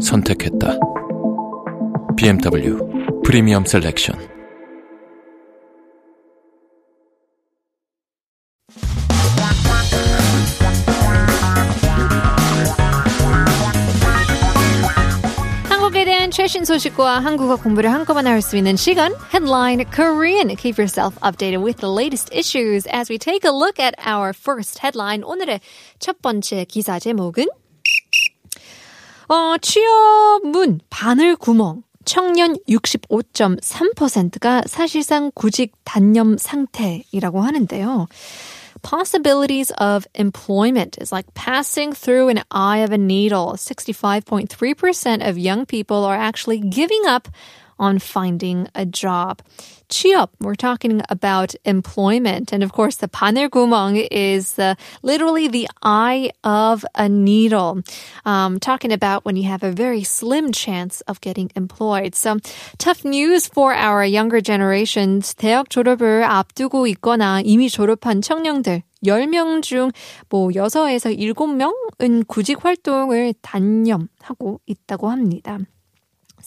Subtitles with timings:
[0.00, 0.78] 선택했다.
[2.16, 2.78] BMW
[3.24, 4.18] 프리미엄 셀렉션.
[15.68, 20.54] 한국에 대한 최신 소식과 한국어 공부를 한꺼번에 할 수 있는 시간 Headline Korean.
[20.56, 24.78] Keep yourself updated with the latest issues as we take a look at our first
[24.80, 25.22] headline.
[25.24, 25.60] 오늘의
[25.98, 27.46] 첫 번째 기사 제목은
[29.30, 38.08] 어, 취업문 바늘 구멍 청년 65.3%가 사실상 구직 단념 상태이라고 하는데요.
[38.82, 43.54] Possibilities of employment is like passing through an eye of a needle.
[43.54, 47.28] 65.3% of young people are actually giving up
[47.79, 49.41] on finding a job.
[49.89, 52.51] 취업, we're talking about employment.
[52.51, 57.81] And of course, the 바늘구멍 is uh, literally the eye of a needle.
[58.25, 62.15] Um, talking about when you have a very slim chance of getting employed.
[62.15, 62.39] So
[62.77, 65.35] tough news for our younger generations.
[65.35, 68.83] 대학 졸업을 앞두고 있거나 이미 졸업한 청년들.
[69.03, 69.91] 10명 중
[70.29, 75.59] 뭐 6에서 7명은 구직 활동을 단념하고 있다고 합니다.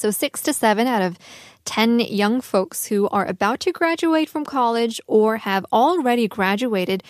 [0.03, 1.17] So six to seven out of
[1.63, 7.03] 10 young folks who are about to graduate from college or have already graduated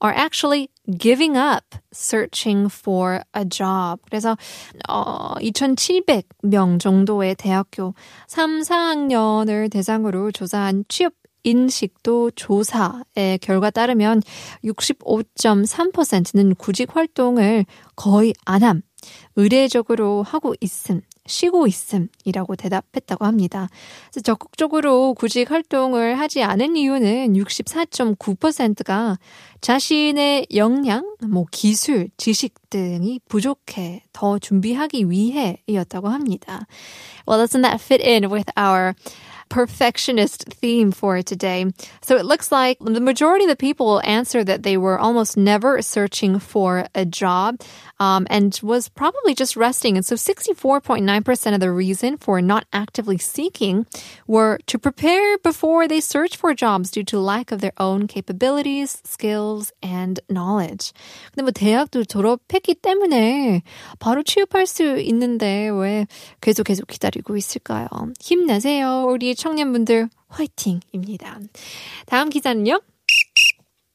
[0.00, 4.00] are actually giving up searching for a job.
[4.10, 4.36] 그래서
[4.88, 7.94] 어, 2,700명 정도의 대학교
[8.26, 11.12] 3, 4학년을 대상으로 조사한 취업
[11.44, 14.22] 인식도 조사의 결과 따르면
[14.64, 18.82] 65.3%는 구직 활동을 거의 안 함,
[19.36, 21.00] 의례적으로 하고 있음,
[21.30, 23.68] 쉬고 있음이라고 대답했다고 합니다.
[24.22, 29.18] 적극적으로 구직 활동을 하지 않은 이유는 64.9%가
[29.60, 36.66] 자신의 역량, 뭐 기술, 지식 등이 부족해 더 준비하기 위해이었다고 합니다.
[37.28, 38.94] Well, doesn't that fit in with our
[39.49, 41.65] perfectionist theme for today.
[42.01, 45.81] So it looks like the majority of the people answered that they were almost never
[45.81, 47.61] searching for a job
[47.99, 49.97] um, and was probably just resting.
[49.97, 53.85] And so 64.9% of the reason for not actively seeking
[54.27, 59.01] were to prepare before they search for jobs due to lack of their own capabilities,
[59.03, 60.91] skills, and knowledge.
[61.31, 63.61] 근데 뭐 대학도 졸업했기 때문에
[63.99, 66.07] 바로 취업할 수 있는데 왜
[66.41, 67.87] 계속 계속 기다리고 있을까요?
[68.19, 69.05] 힘내세요.
[69.07, 71.40] 우리 청년분들 화이팅입니다.
[72.06, 72.80] 다음 기사는요.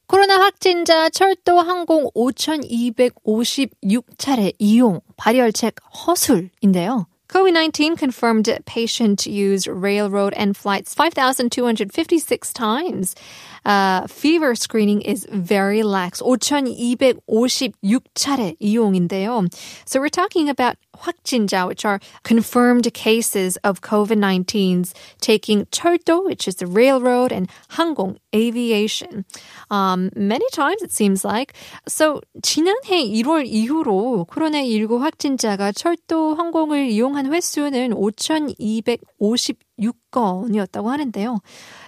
[0.08, 5.76] 코로나 확진자 철도 항공 5,256차례 이용 발열책
[6.06, 7.06] 허술인데요.
[7.28, 13.16] COVID-19 confirmed patient used railroad and flights 5,256 times.
[13.64, 16.22] Uh, fever screening is very lax.
[16.22, 19.48] 5,256차례 이용인데요.
[19.84, 26.56] So we're talking about 확진자, which are confirmed cases of COVID-19s taking 철도, which is
[26.56, 29.24] the railroad, and 항공, aviation.
[29.70, 31.54] Um, many times it seems like.
[31.88, 41.38] So 지난해 1월 이후로 코로나19 확진자가 철도 항공을 이용한 횟수는 5,256건이었다고 하는데요.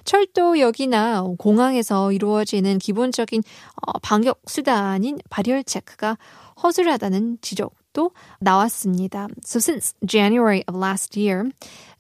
[0.05, 3.43] 철도역이나 공항에서 이루어지는 기본적인
[4.03, 6.19] 방역 수단인 발열 체크가
[6.63, 8.12] 허술하다는 지적 도
[8.42, 9.30] 나왔습니다.
[9.44, 11.52] So since January of last year,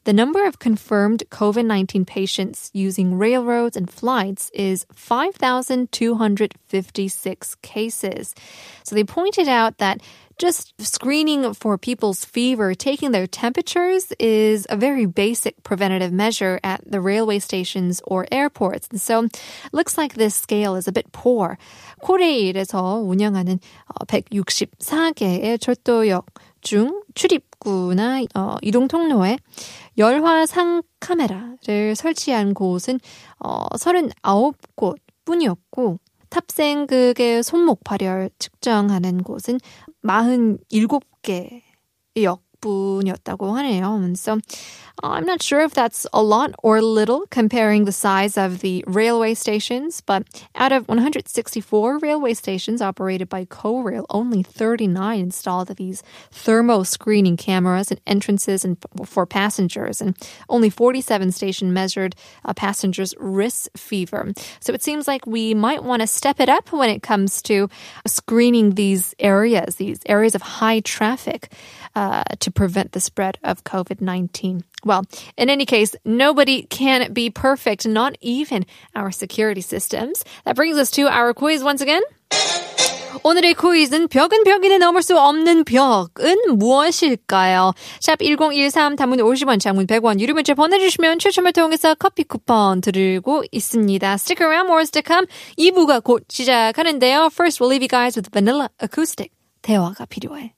[0.05, 8.35] the number of confirmed COVID-19 patients using railroads and flights is 5,256 cases.
[8.83, 10.01] So they pointed out that
[10.37, 16.81] just screening for people's fever, taking their temperatures is a very basic preventative measure at
[16.89, 18.87] the railway stations or airports.
[18.89, 19.39] And so it
[19.71, 21.57] looks like this scale is a bit poor.
[22.01, 23.59] 코레일에서 운영하는
[24.07, 26.25] 164개의 철도역
[26.61, 29.37] 중 출입구나 어, 이동 통로에
[29.97, 32.99] 열화상 카메라를 설치한 곳은
[33.39, 34.95] 어, 39곳
[35.25, 35.99] 뿐이었고
[36.30, 39.58] 탑승극의 손목 발열 측정하는 곳은
[40.04, 41.62] 47개
[42.22, 44.03] 역 분이었다고 하네요.
[44.03, 44.39] And so
[45.01, 49.33] I'm not sure if that's a lot or little comparing the size of the railway
[49.33, 50.23] stations, but
[50.55, 57.89] out of 164 railway stations operated by CoRail, only 39 installed these thermo screening cameras
[57.89, 60.15] and entrances and for passengers, and
[60.47, 62.15] only 47 stations measured
[62.45, 64.31] a passenger's risk fever.
[64.59, 67.67] So it seems like we might want to step it up when it comes to
[68.05, 71.51] screening these areas, these areas of high traffic,
[71.95, 74.63] uh, to prevent the spread of COVID 19.
[74.85, 75.05] Well,
[75.37, 78.65] in any case, nobody can be perfect, not even
[78.95, 80.23] our security systems.
[80.45, 82.01] That brings us to our quiz once again.
[83.23, 87.73] 오늘의 퀴즈는 벽은 벽이네 넘을 수 없는 벽은 무엇일까요?
[88.01, 94.13] 샵 1013 단문 50원 장문 100원 유료 문자 보내주시면 추첨을 통해서 커피 쿠폰 드리고 있습니다.
[94.15, 95.27] Stick around, more to come.
[95.57, 97.29] 2부가 곧 시작하는데요.
[97.31, 99.31] First, we'll leave you guys with Vanilla Acoustic.
[99.61, 100.53] 대화가 필요해.